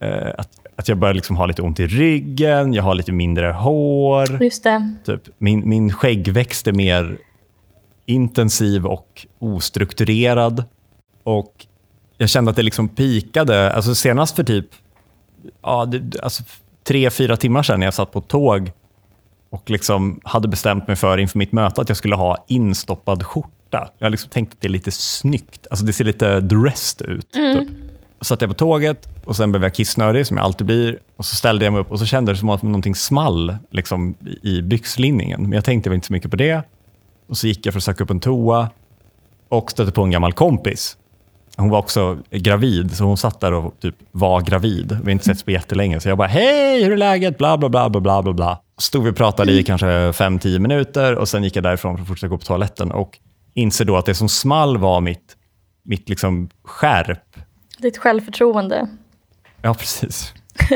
[0.00, 3.46] eh, att, att jag börjar liksom ha lite ont i ryggen, jag har lite mindre
[3.46, 4.42] hår.
[4.42, 4.94] Just det.
[5.06, 5.22] Typ.
[5.38, 7.18] Min, min skäggväxt är mer
[8.06, 10.64] intensiv och ostrukturerad.
[11.22, 11.66] Och
[12.18, 14.66] jag kände att det liksom pikade, alltså senast för typ
[15.62, 16.42] ja, det, alltså
[16.84, 18.72] tre, fyra timmar sedan när jag satt på tåg
[19.50, 23.88] och liksom hade bestämt mig för inför mitt möte att jag skulle ha instoppad skjorta.
[23.98, 25.66] Jag liksom tänkt att det är lite snyggt.
[25.70, 27.32] Alltså det ser lite dressed ut.
[27.32, 27.68] Typ.
[28.18, 30.98] Så satt jag på tåget och sen blev jag kissnödig, som jag alltid blir.
[31.16, 34.14] Och så ställde jag mig upp och så kände det som att någonting small liksom,
[34.42, 35.42] i byxlinningen.
[35.42, 36.62] Men jag tänkte väl inte så mycket på det.
[37.28, 38.70] Och så gick jag för att söka upp en toa
[39.48, 40.96] och stötte på en gammal kompis.
[41.56, 44.88] Hon var också gravid, så hon satt där och typ var gravid.
[44.88, 47.68] Vi har inte setts på jättelänge, så jag bara “Hej, hur är läget?” bla bla
[47.68, 48.32] bla bla bla bla.
[48.32, 48.60] bla.
[48.78, 52.08] Stod vi och pratade i kanske 5-10 minuter och sen gick jag därifrån för att
[52.08, 53.18] fortsätta gå på toaletten och
[53.54, 55.36] inser då att det som small var mitt,
[55.84, 57.36] mitt liksom skärp.
[57.78, 58.88] Ditt självförtroende.
[59.62, 60.34] Ja, precis.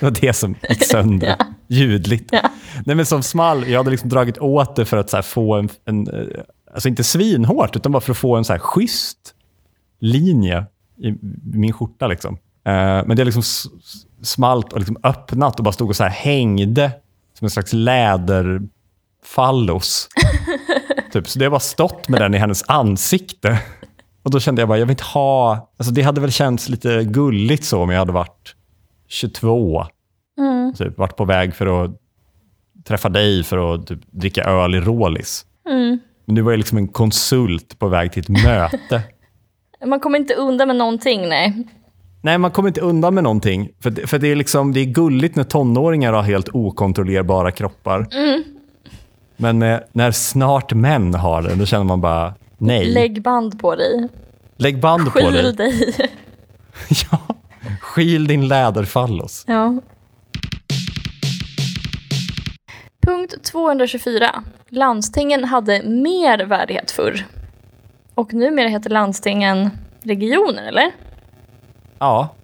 [0.00, 1.26] Det var det som gick sönder.
[1.38, 1.46] Ja.
[1.68, 2.28] Ljudligt.
[2.32, 2.50] Ja.
[2.86, 6.08] Nej, men som small, jag hade liksom dragit åt det för att få en, en,
[6.08, 6.26] eh,
[6.74, 9.34] alltså inte svinhårt, utan bara för att få en så här schysst
[10.02, 10.66] linje
[10.98, 12.06] i min skjorta.
[12.06, 12.34] Liksom.
[12.64, 13.42] Eh, men det liksom
[14.22, 16.92] smalt och liksom öppnat och bara stod och så här hängde
[17.38, 20.08] som en slags läderfallos.
[21.12, 21.28] typ.
[21.28, 23.58] Så det har bara stått med den i hennes ansikte.
[24.22, 25.70] Och då kände jag bara, jag vill inte ha...
[25.76, 28.54] Alltså det hade väl känts lite gulligt så om jag hade varit
[29.08, 29.86] 22
[30.38, 30.74] Mm.
[30.74, 31.90] typ, varit på väg för att
[32.84, 35.46] träffa dig för att typ, dricka öl i Rålis.
[35.68, 35.98] Mm.
[36.24, 39.02] Men du var ju liksom en konsult på väg till ett möte.
[39.86, 41.66] Man kommer inte undan med någonting, nej.
[42.20, 43.70] Nej, man kommer inte undan med någonting.
[43.80, 48.06] För, för det, är liksom, det är gulligt när tonåringar har helt okontrollerbara kroppar.
[49.36, 52.84] Men när, när snart män har det, då känner man bara nej.
[52.84, 54.08] Lägg, Lägg band på dig.
[54.80, 55.52] band på Skil dig.
[55.52, 55.94] dig.
[57.10, 57.18] ja.
[57.80, 59.44] Skil din läderfallos.
[59.46, 59.80] Ja.
[63.06, 64.44] Punkt 224.
[64.68, 67.26] Landstingen hade mer värdighet förr.
[68.14, 69.70] Och numera heter landstingen
[70.02, 70.90] regioner, eller?
[71.98, 72.34] Ja,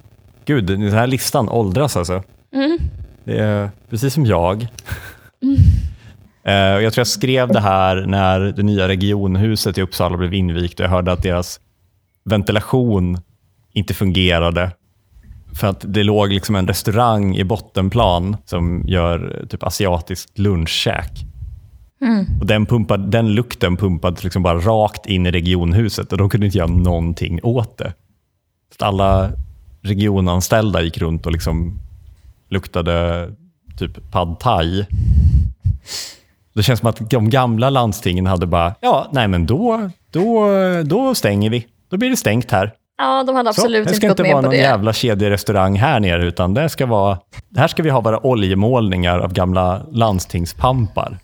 [0.45, 2.23] gud, den här listan åldras alltså.
[2.55, 2.79] Mm.
[3.25, 4.63] Det är precis som jag.
[6.43, 10.35] Eh, och Jag tror jag skrev det här när det nya regionhuset i Uppsala blev
[10.35, 11.61] invigt och jag hörde att deras
[12.25, 13.19] ventilation
[13.73, 14.71] inte fungerade.
[15.61, 21.28] För att det låg liksom en restaurang i bottenplan som gör typ asiatiskt lunchkäk.
[22.41, 26.47] Och den, pumpade, den lukten pumpades liksom bara rakt in i regionhuset och de kunde
[26.47, 27.93] inte göra någonting åt det.
[28.79, 29.31] Så alla
[29.83, 31.79] regionanställda gick runt och liksom
[32.51, 33.29] luktade
[33.79, 34.87] typ pad thai.
[36.55, 40.47] Det känns som att de gamla landstingen hade bara, ja, nej men då, då,
[40.85, 41.67] då stänger vi.
[41.89, 42.73] Då blir det stängt här.
[42.99, 44.63] Ja, de hade Så, absolut det inte ska gått inte med vara på någon det.
[44.63, 47.19] jävla kedjerestaurang här nere, utan det ska vara,
[47.57, 51.19] här ska vi ha våra oljemålningar av gamla landstingspampar.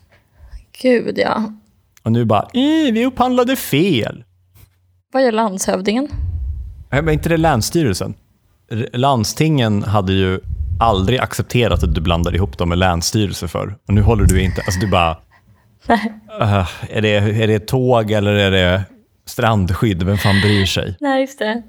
[0.83, 1.53] Gud, ja.
[2.03, 4.25] Och nu bara, "Eh, vi upphandlade fel.
[5.13, 6.09] Vad gör landshövdingen?
[6.93, 8.15] Nej, Men inte det Länsstyrelsen?
[8.93, 10.41] Landstingen hade ju
[10.81, 13.79] aldrig accepterat att du blandar ihop dem med länsstyrelse för.
[13.89, 14.61] Och nu håller du inte...
[14.61, 15.11] Alltså du bara...
[16.41, 18.85] "Uh, är, det, är det tåg eller är det
[19.27, 20.03] strandskydd?
[20.03, 20.97] Vem fan bryr sig?
[21.01, 21.63] Nej, just det.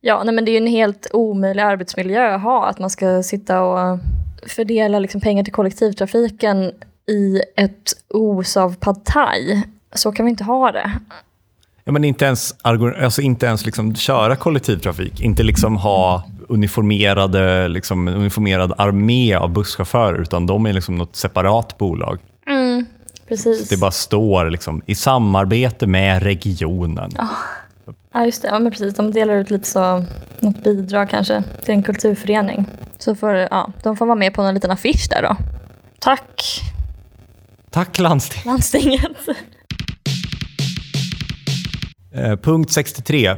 [0.00, 3.22] Ja, nej, men det är ju en helt omöjlig arbetsmiljö att ha, att man ska
[3.22, 3.98] sitta och
[4.46, 6.72] fördela liksom pengar till kollektivtrafiken
[7.08, 9.62] i ett os av pad thai.
[9.92, 10.92] Så kan vi inte ha det.
[11.84, 15.20] Ja, men inte ens, alltså inte ens liksom köra kollektivtrafik.
[15.20, 21.78] Inte liksom ha uniformerade, liksom, uniformerad armé av busschaufförer, utan de är liksom något separat
[21.78, 22.18] bolag.
[23.28, 23.68] Precis.
[23.68, 27.10] Det bara står liksom, i samarbete med regionen.
[28.12, 28.48] Ja, just det.
[28.48, 28.94] Ja, men precis.
[28.94, 30.04] De delar ut lite så,
[30.40, 32.66] något bidrag kanske till en kulturförening.
[32.98, 35.36] Så får, ja, de får vara med på en liten affisch där då.
[35.98, 36.60] Tack,
[37.72, 38.42] Tack landsting.
[38.44, 39.02] landstinget.
[42.14, 43.26] Eh, punkt 63.
[43.26, 43.36] Eh,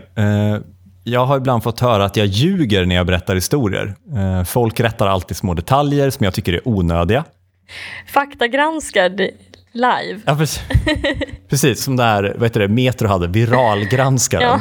[1.05, 3.95] jag har ibland fått höra att jag ljuger när jag berättar historier.
[4.17, 7.25] Eh, folk rättar alltid små detaljer som jag tycker är onödiga.
[8.13, 9.21] Faktagranskad
[9.73, 10.21] live.
[10.25, 10.63] Ja, precis.
[11.49, 14.61] precis som det här, vad heter det, Metro hade, viralgranskaren.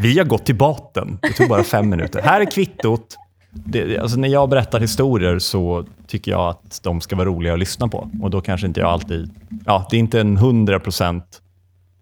[0.00, 1.18] Vi har gått till botten.
[1.22, 2.22] Det tog bara fem minuter.
[2.22, 3.16] Här är kvittot.
[3.52, 7.58] Det, alltså när jag berättar historier så tycker jag att de ska vara roliga att
[7.58, 8.10] lyssna på.
[8.22, 9.30] Och då kanske inte jag alltid...
[9.66, 11.22] Ja, det är inte en 100%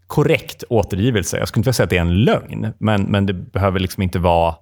[0.07, 1.39] korrekt återgivelse.
[1.39, 4.03] Jag skulle inte vilja säga att det är en lögn, men, men det behöver liksom
[4.03, 4.55] inte vara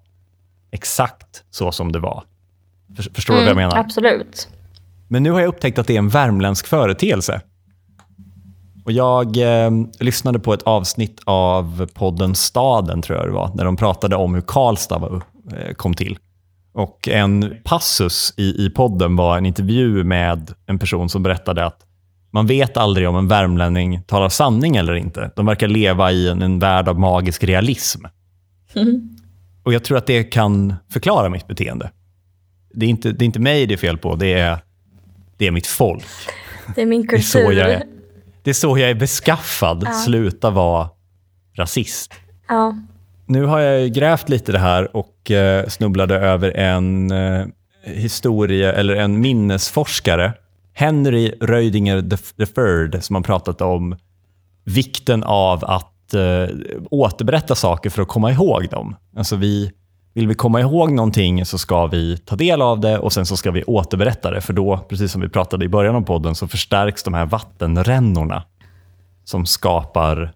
[0.70, 2.22] exakt så som det var.
[2.96, 3.76] För- Förstår du vad jag menar?
[3.78, 4.48] Absolut.
[5.08, 7.40] Men nu har jag upptäckt att det är en värmländsk företeelse.
[8.84, 9.70] Och jag eh,
[10.00, 14.34] lyssnade på ett avsnitt av podden Staden, tror jag det var, när de pratade om
[14.34, 15.22] hur Karlstad var,
[15.58, 16.18] eh, kom till.
[16.76, 21.80] Och en passus i, i podden var en intervju med en person som berättade att
[22.30, 25.30] man vet aldrig om en värmlänning talar sanning eller inte.
[25.36, 28.04] De verkar leva i en, en värld av magisk realism.
[29.62, 31.90] Och jag tror att det kan förklara mitt beteende.
[32.74, 34.58] Det är inte, det är inte mig det är fel på, det är,
[35.36, 36.04] det är mitt folk.
[36.74, 37.58] Det är min Det är så kultur.
[37.58, 37.82] jag är.
[38.42, 39.82] det är så jag är beskaffad.
[39.86, 39.92] Ja.
[39.92, 40.88] Sluta vara
[41.56, 42.14] rasist.
[42.48, 42.76] Ja.
[43.28, 47.46] Nu har jag grävt lite det här och eh, snubblade över en eh,
[47.84, 50.32] historie eller en minnesforskare,
[50.72, 53.96] Henry Rödinger the- III, som har pratat om
[54.64, 56.56] vikten av att eh,
[56.90, 58.96] återberätta saker för att komma ihåg dem.
[59.16, 59.72] Alltså vi,
[60.14, 63.36] vill vi komma ihåg någonting så ska vi ta del av det och sen så
[63.36, 64.40] ska vi återberätta det.
[64.40, 68.42] För då, precis som vi pratade i början av podden, så förstärks de här vattenrännorna
[69.24, 70.32] som skapar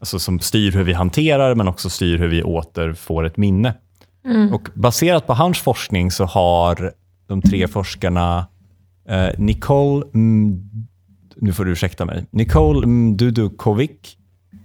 [0.00, 3.74] alltså som styr hur vi hanterar men också styr hur vi åter får ett minne.
[4.52, 6.92] Och baserat på hans forskning så har
[7.26, 8.46] de tre forskarna
[9.08, 10.60] eh, Nicole, mm,
[11.36, 14.16] nu får du ursäkta mig, Nicole Mdudukovic,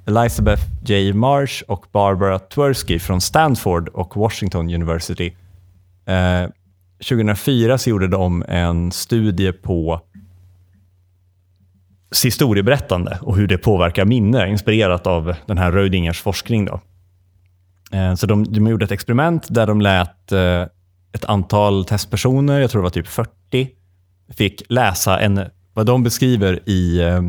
[0.06, 1.14] Elizabeth J.
[1.14, 5.34] Marsh och Barbara Tversky från Stanford och Washington University.
[6.06, 6.50] Eh,
[7.10, 10.02] 2004 så gjorde de en studie på
[12.26, 16.66] historieberättande och hur det påverkar minne, inspirerat av den här Rödingers forskning.
[16.66, 16.82] Då.
[17.92, 20.62] Eh, så de, de gjorde ett experiment där de lät eh,
[21.14, 23.70] ett antal testpersoner, jag tror det var typ 40,
[24.30, 25.40] fick läsa en,
[25.74, 27.22] vad de beskriver i, eh,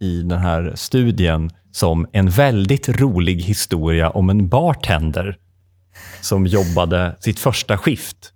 [0.00, 5.38] i den här studien som en väldigt rolig historia om en bartender
[6.20, 8.32] som jobbade sitt första skift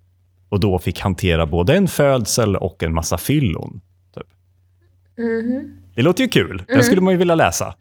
[0.49, 3.81] och då fick hantera både en födsel och en massa fyllon.
[4.15, 4.27] Typ.
[5.17, 5.86] Mm-hmm.
[5.97, 6.63] Det låter ju kul.
[6.67, 7.75] Den skulle man ju vilja läsa.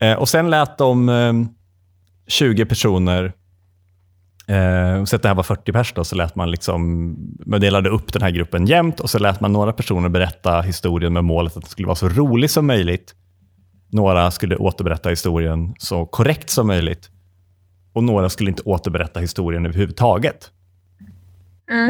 [0.00, 1.32] Eh, och sen lät de eh,
[2.26, 3.32] 20 personer,
[4.46, 7.90] eh, så att det här var 40 pers då, så lät man liksom, man delade
[7.90, 11.56] upp den här gruppen jämnt och så lät man några personer berätta historien med målet
[11.56, 13.14] att den skulle vara så rolig som möjligt.
[13.92, 17.10] Några skulle återberätta historien så korrekt som möjligt.
[17.92, 20.50] Och några skulle inte återberätta historien överhuvudtaget.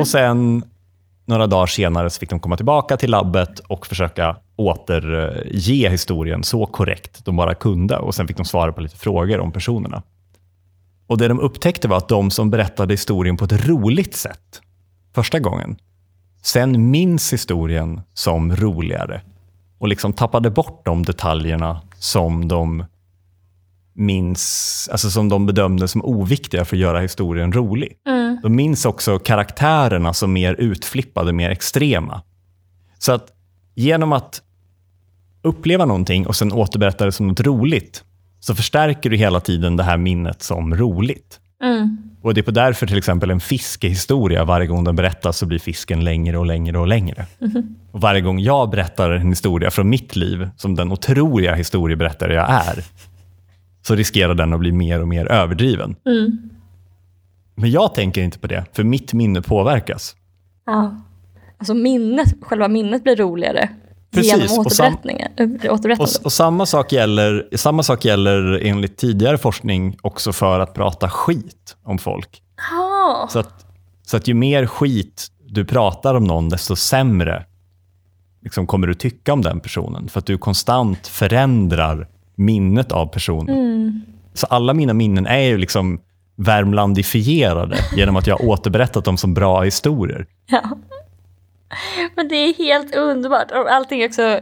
[0.00, 0.64] Och sen
[1.30, 6.66] några dagar senare så fick de komma tillbaka till labbet och försöka återge historien så
[6.66, 7.96] korrekt de bara kunde.
[7.96, 10.02] Och Sen fick de svara på lite frågor om personerna.
[11.06, 14.60] Och Det de upptäckte var att de som berättade historien på ett roligt sätt
[15.14, 15.76] första gången,
[16.42, 19.20] sen minns historien som roligare
[19.78, 22.84] och liksom tappade bort de detaljerna som de
[23.92, 27.96] minns, alltså som de bedömde som oviktiga för att göra historien rolig.
[28.06, 28.19] Mm.
[28.42, 32.22] De minns också karaktärerna som mer utflippade, mer extrema.
[32.98, 33.33] Så att
[33.74, 34.42] genom att
[35.42, 38.05] uppleva någonting och sen återberätta det som något roligt,
[38.40, 41.40] så förstärker du hela tiden det här minnet som roligt.
[42.22, 45.59] Och Det är på därför till exempel en fiskehistoria, varje gång den berättas så blir
[45.59, 47.26] fisken längre och längre och längre.
[47.92, 52.50] Och Varje gång jag berättar en historia från mitt liv, som den otroliga historieberättare jag
[52.50, 52.85] är,
[53.83, 55.96] så riskerar den att bli mer och mer överdriven.
[57.54, 60.16] Men jag tänker inte på det, för mitt minne påverkas.
[60.66, 60.96] Ja.
[61.58, 63.68] Alltså minnet, själva minnet blir roligare
[64.10, 65.32] Precis, genom och sam- återberättningen.
[65.36, 66.16] äh, återberättandet.
[66.18, 71.10] Och, och samma, sak gäller, samma sak gäller enligt tidigare forskning också för att prata
[71.10, 72.42] skit om folk.
[73.28, 73.66] Så att,
[74.06, 77.44] så att ju mer skit du pratar om någon, desto sämre
[78.42, 80.08] liksom, kommer du tycka om den personen.
[80.08, 84.02] För att du konstant förändrar minnet av personen.
[84.34, 86.00] Så alla mina minnen är ju liksom
[86.36, 90.26] värmlandifierade genom att jag har återberättat dem som bra historier.
[90.46, 90.78] Ja.
[92.16, 93.50] Men det är helt underbart.
[93.50, 94.40] Och allting är också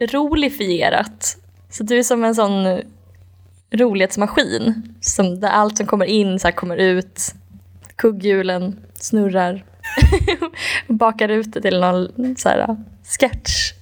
[0.00, 1.36] rolifierat.
[1.70, 2.80] Så du är som en sån
[3.70, 4.94] rolighetsmaskin.
[5.00, 7.34] Som där allt som kommer in så kommer ut.
[7.96, 9.64] Kugghjulen snurrar.
[10.88, 12.76] bakar ut det till någon så här,
[13.20, 13.72] sketch.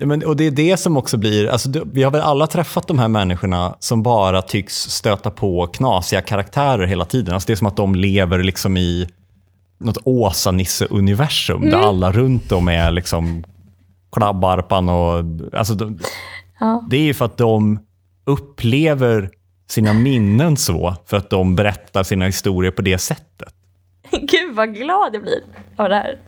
[0.00, 1.48] Men, och Det är det som också blir...
[1.48, 6.20] Alltså, vi har väl alla träffat de här människorna som bara tycks stöta på knasiga
[6.20, 7.34] karaktärer hela tiden.
[7.34, 9.08] Alltså, det är som att de lever liksom i
[9.78, 13.44] något Åsa-Nisse-universum där alla runt dem är liksom
[14.12, 15.24] klabbarpan och...
[15.52, 15.98] Alltså, de,
[16.60, 16.84] Ja.
[16.90, 17.80] Det är ju för att de
[18.24, 19.30] upplever
[19.68, 23.54] sina minnen så, för att de berättar sina historier på det sättet.
[24.10, 25.40] Gud vad glad jag blir
[25.78, 26.18] av det här.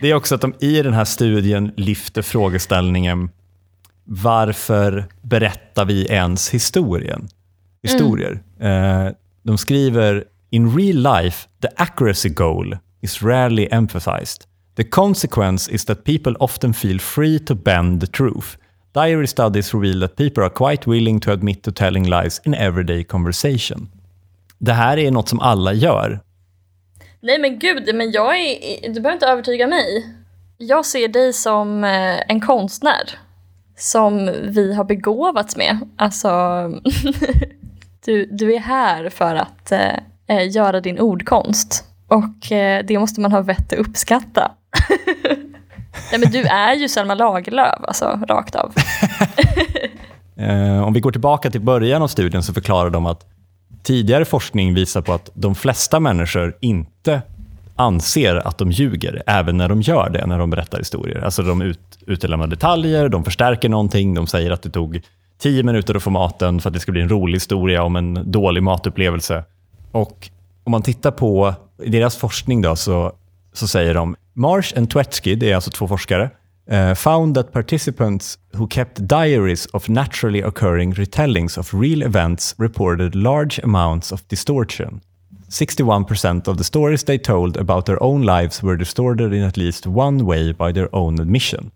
[0.00, 3.30] Det är också att de i den här studien lyfter frågeställningen
[4.04, 7.28] varför berättar vi ens historien?
[7.82, 8.42] historier?
[8.60, 9.12] Eh,
[9.42, 14.44] de skriver In real life, the accuracy goal is rarely emphasized.
[14.76, 18.56] The consequence is that people often feel free to bend the truth.
[18.92, 23.04] Diary studies reveal that people are quite willing to admit to telling lies in everyday
[23.04, 23.88] conversation.
[24.58, 26.20] Det här är något som alla gör.
[27.22, 30.14] Nej men gud, men jag är, du behöver inte övertyga mig.
[30.58, 33.18] Jag ser dig som eh, en konstnär
[33.76, 35.78] som vi har begåvats med.
[35.96, 36.28] Alltså,
[38.04, 39.94] du, du är här för att eh,
[40.26, 41.84] eh, göra din ordkonst.
[42.08, 44.52] Och eh, det måste man ha vett att uppskatta.
[46.10, 48.74] Nej men du är ju Selma Lagerlöf, alltså rakt av.
[50.36, 53.26] Eh, om vi går tillbaka till början av studien så förklarar de att
[53.82, 57.22] tidigare forskning visar på att de flesta människor inte
[57.76, 61.24] anser att de ljuger, även när de gör det, när de berättar historier.
[61.24, 65.00] Alltså de ut, utelämnar detaljer, de förstärker någonting, de säger att det tog
[65.38, 68.30] tio minuter att få maten för att det ska bli en rolig historia om en
[68.30, 69.44] dålig matupplevelse.
[69.92, 70.30] Och
[70.64, 73.12] om man tittar på deras forskning då, så,
[73.52, 76.30] så säger de Marsh and Twetsky, det är alltså två forskare,
[76.70, 83.14] uh, found that participants who kept diaries of naturally occurring retellings of real events reported
[83.14, 85.00] large amounts of distortion.
[85.48, 89.86] 61% of the stories they told about their own lives were distorted in at least
[89.86, 91.72] one way by their own admission.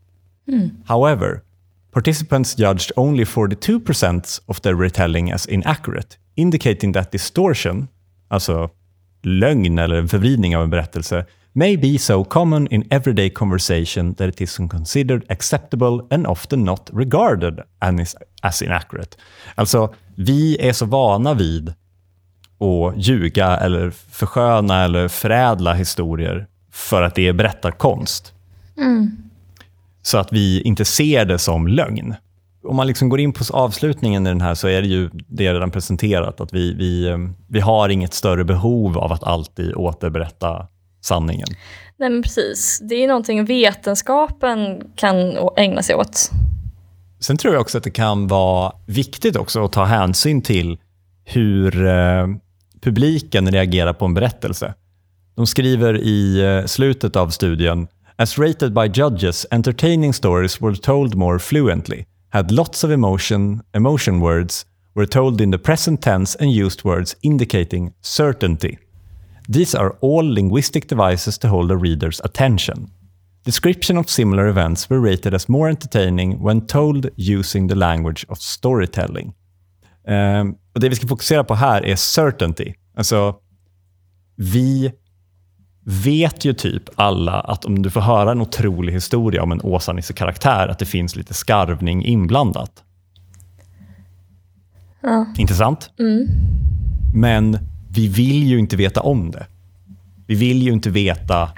[0.85, 1.43] However,
[1.91, 7.89] participants judged only 42% of their retelling as inaccurate, indicating that distortion,
[8.29, 8.71] alltså
[9.23, 11.25] lögn eller förvridning av en berättelse,
[11.57, 16.91] may be so common in everyday conversation that it is considered acceptable and often not
[16.93, 17.61] regarded
[18.43, 19.17] as- inaccurate.
[19.55, 27.15] Alltså, vi är så vana vid att ljuga eller försköna eller förädla historier för att
[27.15, 28.33] det är berättarkonst.
[30.03, 32.15] Så att vi inte ser det som lögn.
[32.65, 35.55] Om man liksom går in på avslutningen i den här så är det ju det
[35.55, 40.67] redan presenterat, att vi, vi, eh, vi har inget större behov av att alltid återberätta
[41.05, 41.49] sanningen.
[41.97, 45.17] Nej men precis, det är någonting vetenskapen kan
[45.57, 46.31] ägna sig åt.
[47.21, 50.79] Sen tror jag också att det kan vara viktigt också att ta hänsyn till
[51.25, 52.27] hur eh,
[52.81, 54.75] publiken reagerar på en berättelse.
[55.37, 57.87] De skriver i eh, slutet av studien
[58.17, 64.21] As rated by judges, entertaining stories were told more fluently, had lots of emotion, emotion
[64.21, 68.79] words, were told in the present tense and used words indicating certainty.
[69.53, 72.91] These are all linguistic devices to hold a reader's attention.
[73.45, 78.39] Description of similar events were rated as more entertaining when told using the language of
[78.39, 79.35] storytelling.
[80.07, 82.75] Ehm, och det vi ska fokusera på här är certainty.
[82.97, 83.35] Alltså,
[84.37, 84.93] vi
[85.85, 90.69] vet ju typ alla att om du får höra en otrolig historia om en Åsa-Nisse-karaktär,
[90.69, 92.85] att det finns lite skarvning inblandat.
[95.01, 95.27] Ja.
[95.39, 95.91] Intressant?
[97.15, 97.59] Men
[97.95, 99.47] vi vill ju inte veta om det.
[100.27, 101.51] Vi vill ju inte veta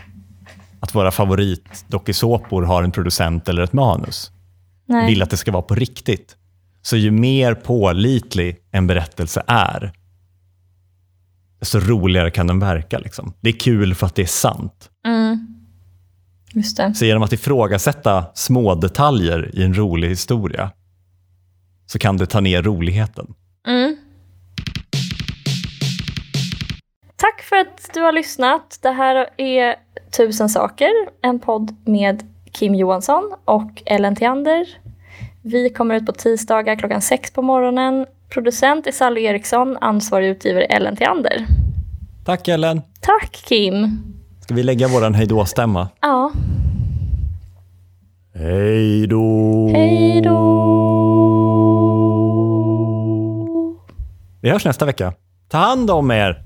[0.81, 4.31] att våra favoritdokusåpor har en producent eller ett manus.
[4.87, 5.07] Vi Nej.
[5.07, 6.37] vill att det ska vara på riktigt.
[6.83, 9.93] Så ju mer pålitlig en berättelse är,
[11.61, 12.99] desto roligare kan den verka.
[12.99, 13.33] Liksom.
[13.41, 14.91] Det är kul för att det är sant.
[15.07, 15.47] Mm.
[16.53, 16.95] Just det.
[16.95, 20.71] Så genom att ifrågasätta små detaljer i en rolig historia
[21.87, 23.35] så kan det ta ner roligheten.
[23.69, 23.96] Mm.
[27.97, 28.79] Du har lyssnat.
[28.83, 29.75] Det här är
[30.17, 30.91] Tusen saker,
[31.23, 32.23] en podd med
[32.53, 34.67] Kim Johansson och Ellen Theander.
[35.43, 38.07] Vi kommer ut på tisdagar klockan sex på morgonen.
[38.29, 41.47] Producent är Sally Eriksson, ansvarig utgivare Ellen Theander.
[42.25, 42.83] Tack Ellen!
[43.01, 43.99] Tack Kim!
[44.41, 45.89] Ska vi lägga våran hejdå-stämma?
[46.01, 46.33] Ja,
[48.35, 49.69] Hej då!
[49.73, 50.37] hej då!
[54.41, 55.13] Vi hörs nästa vecka.
[55.49, 56.43] Ta hand om er!